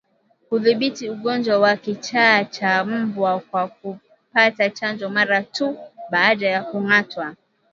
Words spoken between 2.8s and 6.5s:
mbwa kwa kupata chanjo mara tu baada